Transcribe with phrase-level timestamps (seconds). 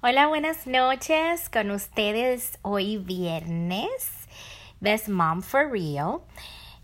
[0.00, 1.50] Hola, buenas noches.
[1.50, 4.28] Con ustedes hoy viernes.
[4.78, 6.20] Best Mom for Real.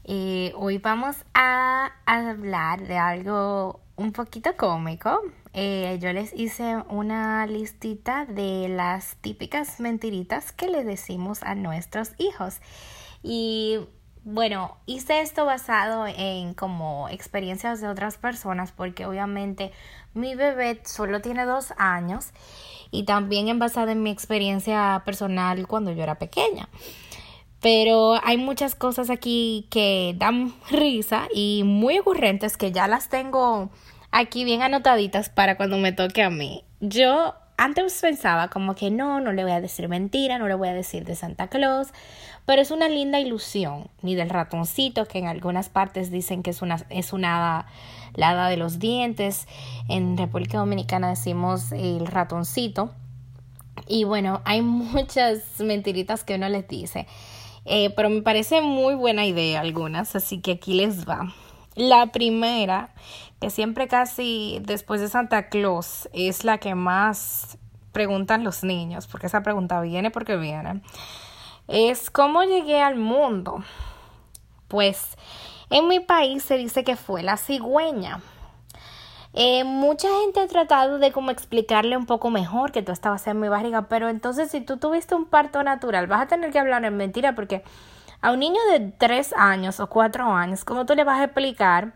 [0.03, 5.21] Eh, hoy vamos a hablar de algo un poquito cómico.
[5.53, 12.15] Eh, yo les hice una listita de las típicas mentiritas que le decimos a nuestros
[12.19, 12.58] hijos.
[13.22, 13.78] Y
[14.24, 19.70] bueno, hice esto basado en como experiencias de otras personas porque obviamente
[20.15, 22.30] mi bebé solo tiene dos años
[22.91, 26.69] y también en basado en mi experiencia personal cuando yo era pequeña.
[27.61, 33.70] Pero hay muchas cosas aquí que dan risa y muy ocurrentes que ya las tengo
[34.11, 36.65] aquí bien anotaditas para cuando me toque a mí.
[36.81, 40.69] Yo antes pensaba como que no, no le voy a decir mentira, no le voy
[40.69, 41.89] a decir de Santa Claus,
[42.47, 46.62] pero es una linda ilusión, ni del ratoncito, que en algunas partes dicen que es
[46.62, 47.67] una, es una
[48.15, 49.47] la de los dientes,
[49.89, 52.91] en República Dominicana decimos el ratoncito,
[53.87, 57.06] y bueno, hay muchas mentiritas que uno les dice,
[57.65, 61.33] eh, pero me parece muy buena idea algunas, así que aquí les va.
[61.75, 62.95] La primera,
[63.41, 67.59] que siempre casi después de Santa Claus es la que más
[67.93, 70.83] preguntan los niños, porque esa pregunta viene porque viene,
[71.69, 73.65] es ¿cómo llegué al mundo?
[74.69, 75.17] Pues
[75.70, 78.20] en mi país se dice que fue la cigüeña.
[79.37, 83.41] Eh, mucha gente ha tratado de como explicarle un poco mejor que tú estabas en
[83.41, 86.84] mi barriga, pero entonces si tú tuviste un parto natural, vas a tener que hablar
[86.84, 87.65] en mentira porque
[88.21, 91.95] a un niño de tres años o cuatro años, ¿cómo tú le vas a explicar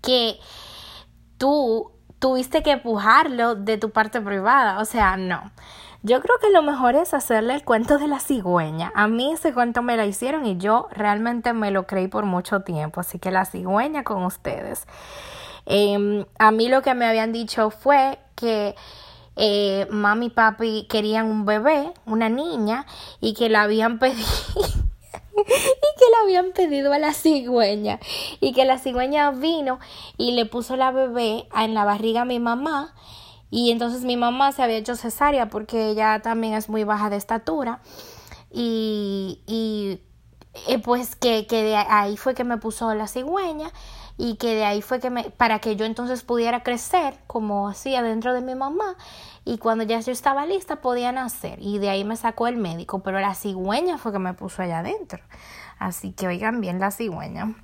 [0.00, 0.38] que
[1.36, 4.80] tú tuviste que empujarlo de tu parte privada?
[4.80, 5.52] O sea, no.
[6.02, 8.92] Yo creo que lo mejor es hacerle el cuento de la cigüeña.
[8.94, 12.60] A mí ese cuento me lo hicieron y yo realmente me lo creí por mucho
[12.60, 13.00] tiempo.
[13.00, 14.86] Así que la cigüeña con ustedes.
[15.64, 18.76] Em, a mí lo que me habían dicho fue que
[19.36, 22.86] eh, mami y papi querían un bebé, una niña,
[23.20, 24.26] y que la habían pedido
[25.36, 28.00] y que le habían pedido a la cigüeña
[28.40, 29.78] y que la cigüeña vino
[30.16, 32.94] y le puso la bebé en la barriga a mi mamá
[33.50, 37.16] y entonces mi mamá se había hecho cesárea porque ella también es muy baja de
[37.16, 37.80] estatura
[38.50, 40.00] y, y
[40.68, 43.70] eh, pues que, que de ahí fue que me puso la cigüeña
[44.18, 47.94] y que de ahí fue que me, para que yo entonces pudiera crecer como así
[47.94, 48.96] adentro de mi mamá
[49.44, 53.00] y cuando ya yo estaba lista podía nacer y de ahí me sacó el médico,
[53.00, 55.22] pero la cigüeña fue que me puso allá adentro.
[55.78, 57.54] Así que oigan bien la cigüeña.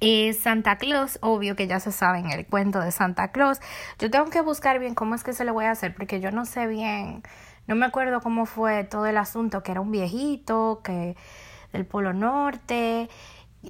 [0.00, 3.60] Y Santa Claus, obvio que ya se sabe en el cuento de Santa Claus.
[3.98, 6.30] Yo tengo que buscar bien cómo es que se le voy a hacer porque yo
[6.30, 7.22] no sé bien,
[7.66, 11.16] no me acuerdo cómo fue todo el asunto, que era un viejito, que
[11.72, 13.08] del Polo Norte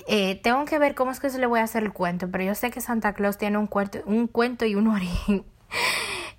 [0.07, 2.45] eh, tengo que ver cómo es que se le voy a hacer el cuento, pero
[2.45, 5.45] yo sé que Santa Claus tiene un, cuento, un cuento y un origen.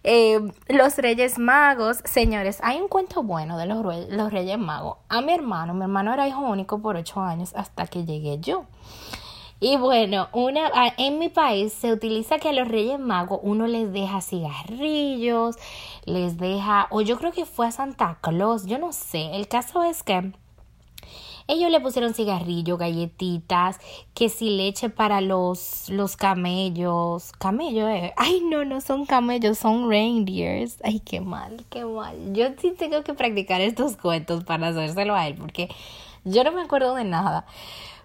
[0.02, 0.40] Eh,
[0.70, 4.98] los Reyes Magos, señores, hay un cuento bueno de los, los Reyes Magos.
[5.10, 8.66] A mi hermano, mi hermano era hijo único por ocho años hasta que llegué yo.
[9.62, 13.92] Y bueno, una, en mi país se utiliza que a los Reyes Magos uno les
[13.92, 15.58] deja cigarrillos,
[16.06, 19.36] les deja, o yo creo que fue a Santa Claus, yo no sé.
[19.36, 20.32] El caso es que
[21.50, 23.80] ellos le pusieron cigarrillo, galletitas,
[24.14, 27.32] que si leche para los, los camellos.
[27.40, 28.14] Camello, eh.
[28.18, 30.78] Ay, no, no son camellos, son reindeers.
[30.84, 32.34] Ay, qué mal, qué mal.
[32.34, 35.70] Yo sí tengo que practicar estos cuentos para hacérselo a él, porque
[36.24, 37.48] yo no me acuerdo de nada.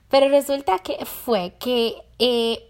[0.08, 2.68] Pero resulta que fue que eh,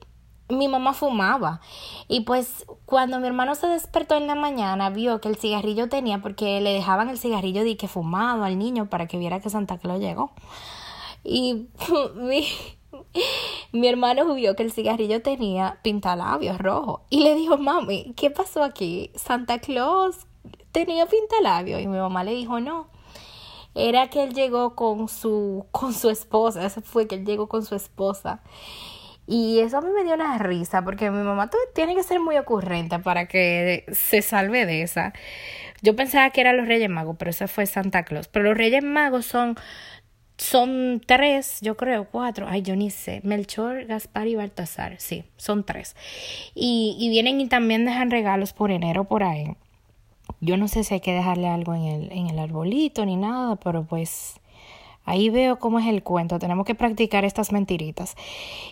[0.49, 1.61] mi mamá fumaba.
[2.09, 6.21] Y pues cuando mi hermano se despertó en la mañana, vio que el cigarrillo tenía,
[6.21, 9.79] porque le dejaban el cigarrillo de que fumado al niño para que viera que Santa
[9.79, 10.33] Claus llegó.
[11.23, 11.69] Y
[12.15, 12.47] mi,
[13.73, 17.03] mi hermano vio que el cigarrillo tenía pintalabios rojo.
[17.11, 19.11] Y le dijo, mami, ¿qué pasó aquí?
[19.15, 20.27] Santa Claus
[20.73, 21.81] tenía pintalabios.
[21.81, 22.89] Y mi mamá le dijo, no.
[23.75, 26.65] Era que él llegó con su, con su esposa.
[26.67, 28.41] Ese fue que él llegó con su esposa.
[29.27, 32.37] Y eso a mí me dio una risa porque mi mamá tiene que ser muy
[32.37, 35.15] ocurrente para que se salve de esa.
[35.83, 38.29] Yo pensaba que eran los Reyes Magos, pero ese fue Santa Claus.
[38.29, 39.57] Pero los Reyes Magos son,
[40.37, 42.47] son tres, yo creo, cuatro.
[42.49, 43.21] Ay, yo ni sé.
[43.25, 44.97] Melchor, Gaspar y Baltasar.
[44.99, 45.97] Sí, son tres.
[46.55, 49.57] Y, y vienen y también dejan regalos por enero por ahí.
[50.45, 53.57] Yo no sé si hay que dejarle algo en el, en el arbolito ni nada,
[53.57, 54.41] pero pues
[55.07, 56.39] Ahí veo cómo es el cuento.
[56.39, 58.17] Tenemos que practicar estas mentiritas.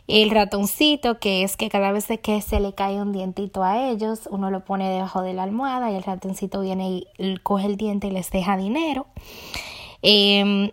[0.08, 4.28] El ratoncito, que es que cada vez que se le cae un dientito a ellos,
[4.30, 8.06] uno lo pone debajo de la almohada y el ratoncito viene y coge el diente
[8.06, 9.06] y les deja dinero.
[10.00, 10.70] Em,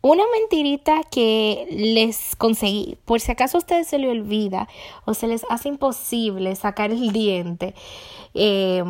[0.00, 4.68] una mentirita que les conseguí, por si acaso a ustedes se le olvida
[5.04, 7.74] o se les hace imposible sacar el diente,
[8.32, 8.84] eh,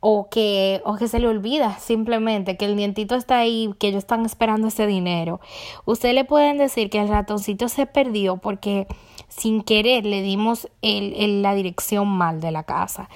[0.00, 3.98] o que, o que se le olvida simplemente que el dientito está ahí, que ellos
[3.98, 5.40] están esperando ese dinero.
[5.84, 8.86] Ustedes le pueden decir que el ratoncito se perdió porque
[9.28, 13.08] sin querer le dimos el, la dirección mal de la casa.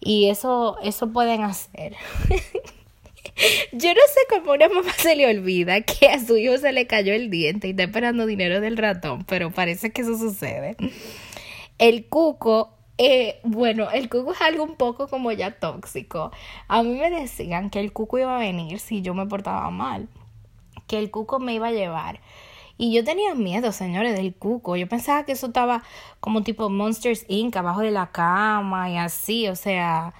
[0.00, 1.94] Y eso, eso pueden hacer.
[3.72, 6.72] Yo no sé cómo a una mamá se le olvida que a su hijo se
[6.72, 10.76] le cayó el diente y está esperando dinero del ratón, pero parece que eso sucede.
[11.78, 16.32] El cuco eh, bueno, el cuco es algo un poco como ya tóxico.
[16.66, 20.08] A mí me decían que el cuco iba a venir si yo me portaba mal,
[20.88, 22.20] que el cuco me iba a llevar.
[22.76, 24.76] Y yo tenía miedo, señores, del cuco.
[24.76, 25.82] Yo pensaba que eso estaba
[26.20, 27.56] como tipo Monsters Inc.
[27.56, 29.48] abajo de la cama y así.
[29.48, 30.14] O sea,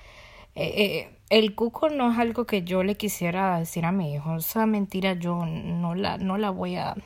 [0.54, 4.36] eh, eh, el cuco no es algo que yo le quisiera decir a mi hijo.
[4.36, 6.96] Esa mentira yo no la, no la voy a,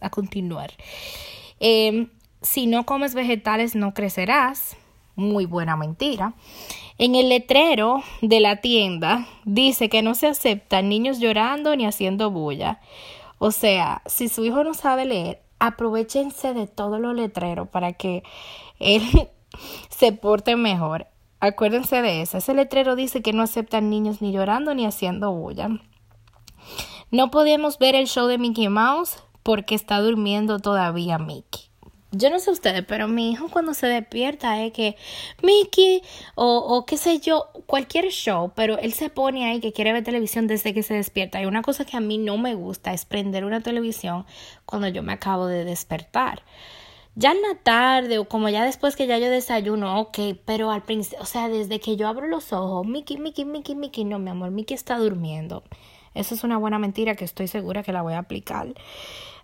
[0.00, 0.72] a, continuar.
[2.42, 4.76] si no comes vegetales, no crecerás
[5.16, 6.34] muy buena mentira.
[6.98, 12.30] En el letrero de la tienda dice que no se aceptan niños llorando ni haciendo
[12.30, 12.80] bulla.
[13.38, 18.22] O sea, si su hijo no sabe leer, aprovechense de todos los letreros para que
[18.78, 19.02] él
[19.88, 21.06] se porte mejor.
[21.40, 22.38] Acuérdense de eso.
[22.38, 25.68] Ese letrero dice que no aceptan niños ni llorando ni haciendo bulla.
[27.10, 31.66] No podemos ver el show de Mickey Mouse porque está durmiendo todavía Mickey
[32.12, 34.96] yo no sé ustedes, pero mi hijo cuando se despierta es que
[35.42, 36.02] Mickey
[36.34, 40.04] o, o qué sé yo, cualquier show, pero él se pone ahí que quiere ver
[40.04, 41.42] televisión desde que se despierta.
[41.42, 44.24] Y una cosa que a mí no me gusta es prender una televisión
[44.64, 46.42] cuando yo me acabo de despertar.
[47.18, 50.82] Ya en la tarde o como ya después que ya yo desayuno, ok, pero al
[50.82, 54.30] principio, o sea, desde que yo abro los ojos, Mickey, Mickey, Mickey, Mickey, no, mi
[54.30, 55.64] amor, Mickey está durmiendo.
[56.14, 58.68] Esa es una buena mentira que estoy segura que la voy a aplicar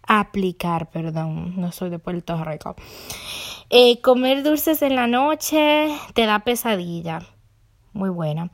[0.06, 2.74] aplicar, perdón, no soy de Puerto Rico.
[3.70, 7.20] Eh, comer dulces en la noche te da pesadilla.
[7.92, 8.50] Muy buena.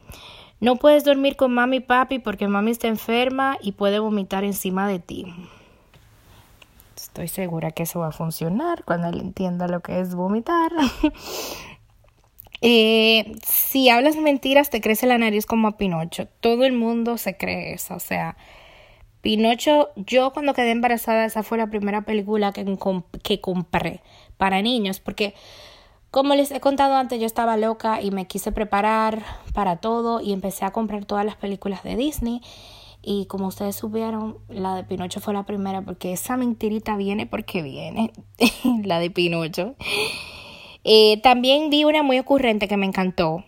[0.60, 4.88] No puedes dormir con mami y papi porque mami está enferma y puede vomitar encima
[4.88, 5.26] de ti.
[6.96, 10.72] Estoy segura que eso va a funcionar cuando él entienda lo que es vomitar.
[12.60, 16.26] eh, si hablas mentiras, te crece la nariz como a Pinocho.
[16.40, 17.94] Todo el mundo se cree eso.
[17.94, 18.36] O sea,
[19.20, 22.64] Pinocho, yo cuando quedé embarazada, esa fue la primera película que,
[23.22, 24.00] que compré
[24.36, 25.34] para niños, porque
[26.10, 29.22] como les he contado antes, yo estaba loca y me quise preparar
[29.52, 32.40] para todo y empecé a comprar todas las películas de Disney.
[33.02, 37.62] Y como ustedes supieron, la de Pinocho fue la primera porque esa mentirita viene porque
[37.62, 38.12] viene,
[38.84, 39.74] la de Pinocho.
[40.84, 43.44] Eh, también vi una muy ocurrente que me encantó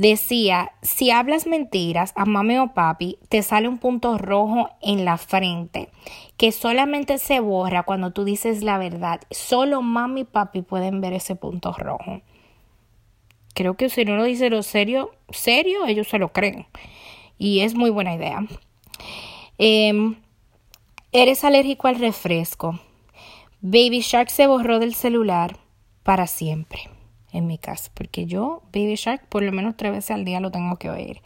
[0.00, 5.18] decía, si hablas mentiras a mami o papi, te sale un punto rojo en la
[5.18, 5.90] frente
[6.38, 9.20] que solamente se borra cuando tú dices la verdad.
[9.30, 12.22] Solo mami y papi pueden ver ese punto rojo.
[13.52, 16.66] Creo que si no lo dice lo serio, serio, ellos se lo creen.
[17.36, 18.46] Y es muy buena idea.
[19.58, 20.16] Em,
[21.12, 22.80] eres alérgico al refresco.
[23.60, 25.58] Baby Shark se borró del celular
[26.04, 26.88] para siempre
[27.32, 30.50] en mi casa, porque yo Baby Shark por lo menos tres veces al día lo
[30.50, 31.22] tengo que oír.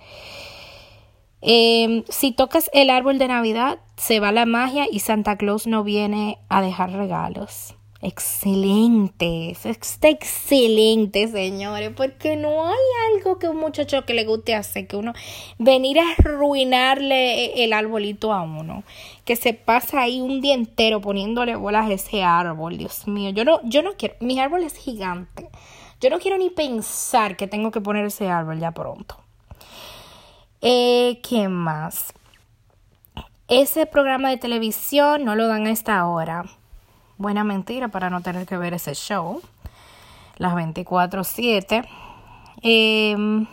[1.40, 5.84] Em, si tocas el árbol de Navidad, se va la magia y Santa Claus no
[5.84, 7.74] viene a dejar regalos.
[8.06, 14.86] Excelente, está excelente, señores, porque no hay algo que un muchacho que le guste hacer,
[14.86, 15.14] que uno
[15.58, 18.84] venir a arruinarle el arbolito a uno,
[19.24, 23.46] que se pasa ahí un día entero poniéndole bolas a ese árbol, Dios mío, yo
[23.46, 25.48] no, yo no quiero, mi árbol es gigante,
[26.04, 29.16] yo no quiero ni pensar que tengo que poner ese árbol ya pronto.
[30.60, 32.12] Eh, ¿Qué más?
[33.48, 36.44] Ese programa de televisión no lo dan a esta hora.
[37.16, 39.40] Buena mentira para no tener que ver ese show.
[40.36, 41.88] Las 24-7.
[42.60, 43.46] Em,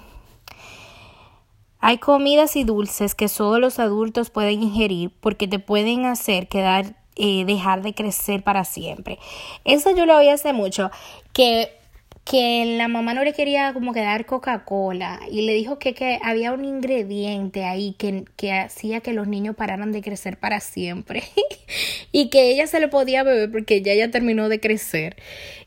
[1.80, 6.96] hay comidas y dulces que solo los adultos pueden ingerir porque te pueden hacer quedar,
[7.16, 9.20] eh, dejar de crecer para siempre.
[9.64, 10.92] Eso yo lo oí hace mucho.
[11.32, 11.81] Que
[12.24, 16.20] que la mamá no le quería como que dar Coca-Cola y le dijo que, que,
[16.22, 21.24] había un ingrediente ahí que, que hacía que los niños pararan de crecer para siempre
[22.12, 25.16] y que ella se lo podía beber porque ya ya terminó de crecer.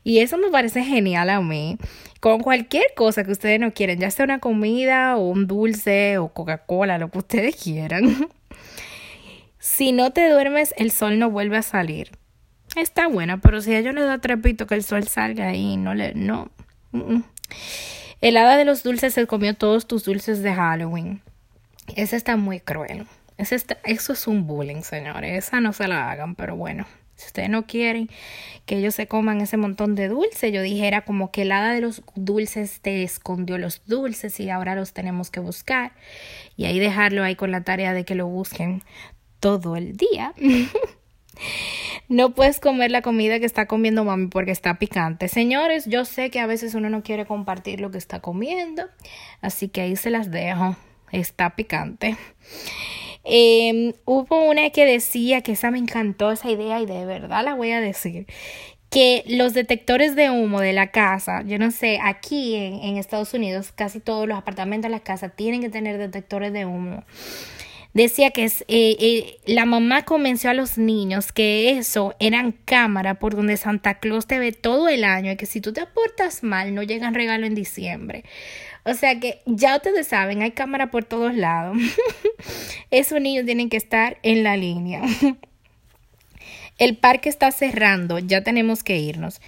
[0.03, 1.77] Y eso me parece genial a mí.
[2.21, 6.29] Con cualquier cosa que ustedes no quieren, ya sea una comida o un dulce o
[6.29, 8.29] Coca-Cola, lo que ustedes quieran.
[9.59, 12.11] si no te duermes, el sol no vuelve a salir.
[12.75, 15.93] Está buena, pero si a ellos les da trepito que el sol salga ahí, no
[15.93, 16.49] le, no.
[18.21, 21.21] El hada de los dulces se comió todos tus dulces de Halloween.
[21.95, 23.05] Esa está muy cruel.
[23.37, 25.45] Ese está, eso es un bullying, señores.
[25.45, 26.85] Esa no se la hagan, pero bueno.
[27.15, 28.09] Si ustedes no quieren
[28.65, 31.79] que ellos se coman ese montón de dulce, yo dijera como que el hada de
[31.79, 35.93] los dulces te escondió los dulces y ahora los tenemos que buscar.
[36.57, 38.83] Y ahí dejarlo ahí con la tarea de que lo busquen
[39.39, 40.33] todo el día.
[42.07, 45.27] no puedes comer la comida que está comiendo mami porque está picante.
[45.27, 48.83] Señores, yo sé que a veces uno no quiere compartir lo que está comiendo,
[49.41, 50.75] así que ahí se las dejo.
[51.11, 52.17] Está picante.
[53.23, 57.55] Em, hubo una que decía que esa me encantó esa idea y de verdad la
[57.55, 58.27] voy a decir
[58.91, 63.33] que los detectores de humo de la casa, yo no sé, aquí en, en Estados
[63.33, 67.03] Unidos casi todos los apartamentos de la casa tienen que tener detectores de humo
[67.95, 73.35] decía que eh, eh, la mamá convenció a los niños que eso eran cámara por
[73.35, 76.75] donde Santa Claus te ve todo el año y que si tú te portas mal
[76.75, 78.25] no llegan regalo en diciembre.
[78.83, 81.77] O sea que ya ustedes saben, hay cámara por todos lados.
[82.91, 85.01] Esos niños tienen que estar en la línea.
[86.77, 89.39] El parque está cerrando, ya tenemos que irnos.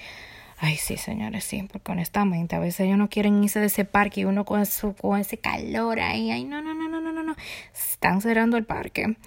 [0.60, 4.22] Ay, sí, señores, sí, porque honestamente a veces ellos no quieren irse de ese parque
[4.22, 6.32] y uno con, su, con ese calor ahí.
[6.32, 7.36] Ay, no, no, no, no, no, no, no.
[7.76, 9.18] Están cerrando el parque.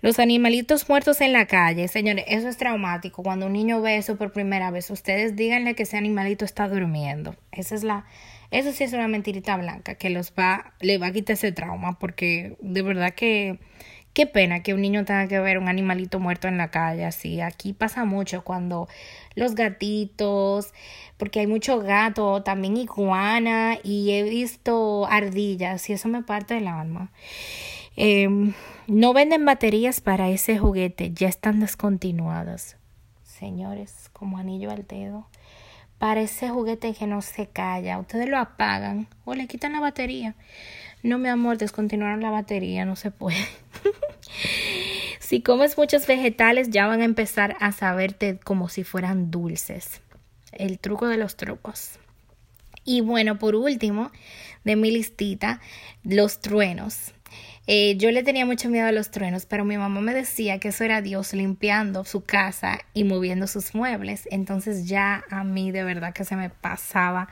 [0.00, 3.22] Los animalitos muertos en la calle, señores, eso es traumático.
[3.22, 7.36] Cuando un niño ve eso por primera vez, ustedes díganle que ese animalito está durmiendo.
[7.50, 8.06] Esa es la.
[8.50, 11.98] Eso sí es una mentirita blanca que los va, le va a quitar ese trauma,
[11.98, 13.58] porque de verdad que
[14.12, 17.40] Qué pena que un niño tenga que ver un animalito muerto en la calle así.
[17.40, 18.86] Aquí pasa mucho cuando
[19.34, 20.74] los gatitos,
[21.16, 26.68] porque hay mucho gato, también iguana y he visto ardillas y eso me parte del
[26.68, 27.10] alma.
[27.96, 28.52] Em,
[28.86, 32.76] no venden baterías para ese juguete, ya están descontinuadas.
[33.22, 35.26] Señores, como anillo al dedo.
[35.98, 40.34] Para ese juguete que no se calla, ustedes lo apagan o le quitan la batería.
[41.02, 43.36] No, mi amor, descontinuaron la batería, no se puede.
[45.18, 50.00] si comes muchos vegetales, ya van a empezar a saberte como si fueran dulces.
[50.52, 51.98] El truco de los trucos.
[52.84, 54.10] Y bueno, por último,
[54.64, 55.60] de mi listita,
[56.02, 57.12] los truenos.
[57.68, 60.68] Eh, yo le tenía mucho miedo a los truenos, pero mi mamá me decía que
[60.68, 64.28] eso era Dios limpiando su casa y moviendo sus muebles.
[64.30, 67.28] Entonces ya a mí de verdad que se me pasaba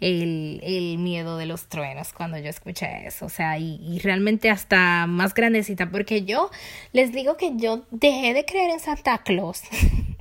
[0.00, 3.26] el, el miedo de los truenos cuando yo escuché eso.
[3.26, 6.50] O sea, y, y realmente hasta más grandecita, porque yo
[6.92, 9.62] les digo que yo dejé de creer en Santa Claus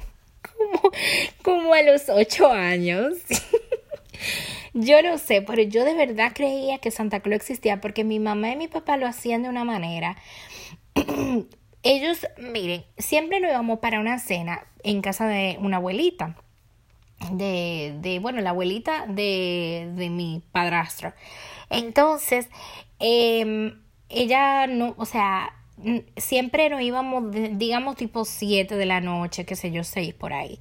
[0.41, 0.91] como,
[1.43, 3.15] como a los ocho años.
[4.73, 8.51] Yo no sé, pero yo de verdad creía que Santa Claus existía porque mi mamá
[8.51, 10.15] y mi papá lo hacían de una manera.
[11.83, 16.35] Ellos, miren, siempre nos íbamos para una cena en casa de una abuelita
[17.31, 21.13] de, de bueno, la abuelita de, de mi padrastro.
[21.69, 22.49] Entonces,
[22.99, 23.73] eh,
[24.09, 25.53] ella no, o sea,
[26.17, 30.59] siempre nos íbamos, digamos, tipo 7 de la noche, qué sé yo, 6 por ahí.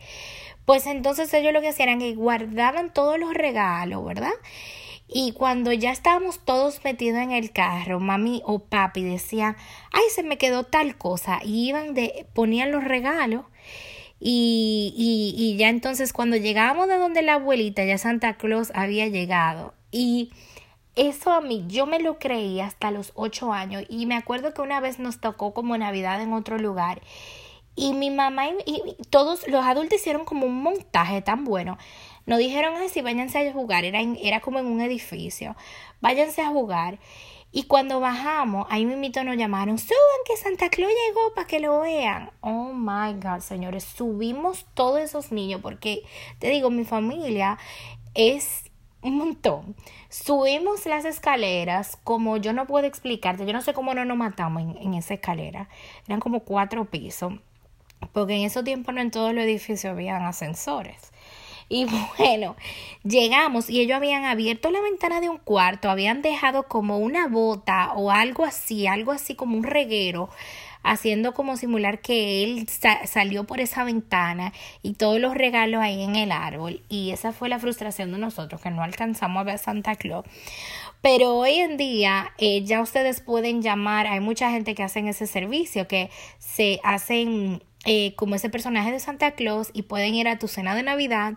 [0.65, 4.33] Pues entonces ellos lo que hacían era que guardaban todos los regalos, ¿verdad?
[5.09, 9.57] Y cuando ya estábamos todos metidos en el carro, mami o papi decían,
[9.91, 11.41] ay, se me quedó tal cosa.
[11.43, 13.47] Y iban de, ponían los regalos
[14.21, 14.95] y,
[15.37, 19.75] y, ya entonces cuando llegábamos de donde la abuelita, ya Santa Claus había llegado.
[19.93, 20.33] Y
[20.97, 23.85] eso a mí, yo me lo creí hasta los ocho años.
[23.89, 27.01] Y me acuerdo que una vez nos tocó como Navidad en otro lugar.
[27.77, 31.79] Y mi mamá y, todos los adultos hicieron como un montaje tan bueno.
[32.27, 33.85] Nos dijeron así, váyanse a jugar.
[33.85, 35.55] Era, era como en un edificio.
[36.01, 36.99] Váyanse a jugar.
[37.51, 41.81] Y cuando bajamos, ahí mismito nos llamaron, suban que Santa Claus llegó para que lo
[41.81, 42.31] vean.
[42.41, 46.03] Oh my God, señores, subimos todos esos niños porque,
[46.39, 47.59] te digo, mi familia
[48.15, 48.65] es
[49.01, 49.75] un montón.
[50.11, 54.63] Subimos las escaleras, como yo no puedo explicarte, yo no sé cómo no nos matamos
[54.63, 55.71] en, en esa escalera.
[56.07, 57.33] Eran como cuatro pisos,
[58.13, 61.13] porque en esos tiempos no en todos los edificios habían ascensores.
[61.69, 61.87] Y
[62.19, 62.57] bueno,
[63.05, 67.93] llegamos y ellos habían abierto la ventana de un cuarto, habían dejado como una bota
[67.95, 70.31] o algo así, algo así como un reguero
[70.83, 72.69] haciendo como simular que él
[73.05, 76.83] salió por esa ventana y todos los regalos ahí en el árbol.
[76.89, 80.25] Y esa fue la frustración de nosotros, que no alcanzamos a ver Santa Claus.
[81.03, 85.27] Pero hoy en día eh, ya ustedes pueden llamar, hay mucha gente que hacen ese
[85.27, 90.39] servicio, que se hacen eh, como ese personaje de Santa Claus y pueden ir a
[90.39, 91.33] tu cena de Navidad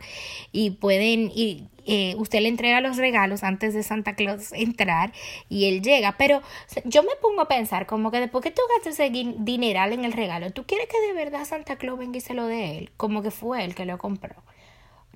[0.51, 5.13] y pueden ir, eh, usted le entrega los regalos antes de Santa Claus entrar
[5.47, 6.17] y él llega.
[6.17, 6.41] Pero
[6.83, 10.11] yo me pongo a pensar como que después que tú gastes ese dineral en el
[10.11, 12.91] regalo, ¿tú quieres que de verdad Santa Claus venga y se lo dé él?
[12.97, 14.35] Como que fue él que lo compró.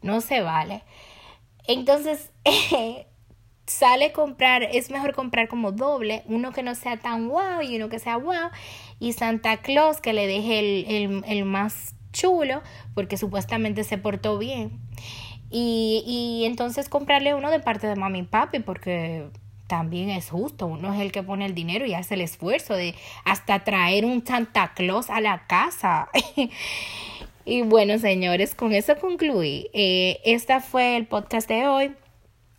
[0.01, 0.83] No se vale.
[1.67, 2.31] Entonces,
[3.67, 7.89] sale comprar, es mejor comprar como doble, uno que no sea tan wow y uno
[7.89, 8.51] que sea wow,
[8.99, 12.61] y Santa Claus que le deje el, el, el más chulo
[12.93, 14.79] porque supuestamente se portó bien.
[15.51, 19.27] Y, y entonces comprarle uno de parte de mami y papi porque
[19.67, 22.95] también es justo, uno es el que pone el dinero y hace el esfuerzo de
[23.23, 26.09] hasta traer un Santa Claus a la casa.
[27.45, 29.69] y bueno, señores, con eso concluí.
[29.73, 31.93] Este fue el podcast de hoy.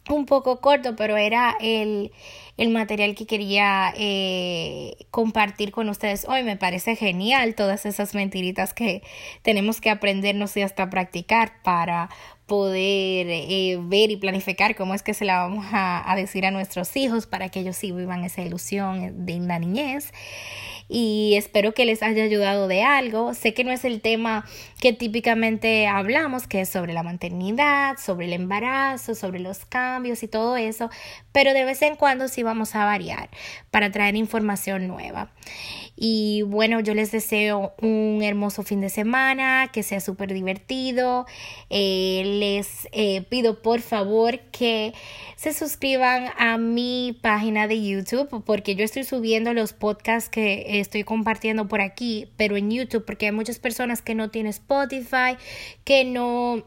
[0.09, 2.13] Un poco corto, pero era el,
[2.57, 6.43] el material que quería eh, compartir con ustedes hoy.
[6.43, 9.03] Me parece genial todas esas mentiritas que
[9.43, 12.09] tenemos que aprendernos y hasta practicar para
[12.47, 16.53] poder eh, ver y planificar cómo es que se la vamos a, a, decir a
[16.53, 20.13] nuestros hijos para que ellos sí vivan esa ilusión de la niñez
[20.89, 23.35] y espero que les haya ayudado de algo.
[23.35, 24.45] Sé que no es el tema
[24.81, 30.29] que típicamente hablamos, que es sobre la maternidad, sobre el embarazo, sobre los cambios y
[30.29, 30.91] todo eso,
[31.33, 33.31] pero de vez en cuando sí vamos a variar
[33.71, 35.31] para traer información nueva.
[35.97, 41.27] Y bueno, yo les deseo un hermoso fin de semana, que sea súper divertido.
[41.71, 44.93] Eh, les eh, pido por favor que
[45.37, 51.05] se suscriban a mi página de YouTube porque yo estoy subiendo los podcasts que estoy
[51.05, 55.37] compartiendo por aquí, pero en YouTube porque hay muchas personas que no tienen Spotify,
[55.85, 56.65] que no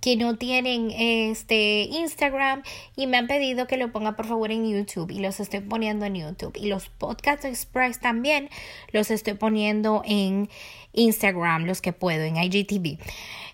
[0.00, 2.62] que no tienen este Instagram
[2.96, 6.06] y me han pedido que lo ponga por favor en YouTube y los estoy poniendo
[6.06, 8.48] en YouTube y los Podcast Express también
[8.92, 10.48] los estoy poniendo en
[10.92, 12.98] Instagram los que puedo en IGTV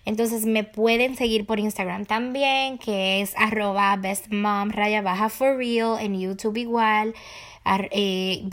[0.05, 5.97] entonces me pueden seguir por Instagram también que es arroba bestmom raya baja for real
[5.99, 7.13] en YouTube igual
[7.91, 8.43] eh,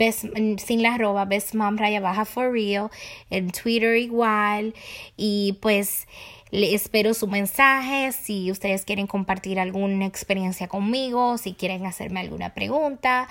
[0.57, 2.89] sin la arroba bestmom raya baja for real
[3.29, 4.73] en Twitter igual
[5.17, 6.07] y pues
[6.51, 12.53] le espero su mensaje si ustedes quieren compartir alguna experiencia conmigo, si quieren hacerme alguna
[12.53, 13.27] pregunta.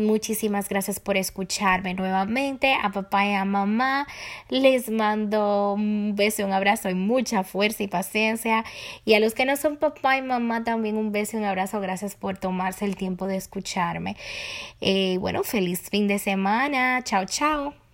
[0.00, 2.74] Muchísimas gracias por escucharme nuevamente.
[2.82, 4.06] A papá y a mamá
[4.48, 8.64] les mando un beso, un abrazo y mucha fuerza y paciencia.
[9.04, 11.80] Y a los que no son papá y mamá también un beso y un abrazo.
[11.80, 14.16] Gracias por tomarse el tiempo de escucharme.
[14.80, 17.02] Eh, bueno, feliz fin de semana.
[17.04, 17.89] Chao, chao.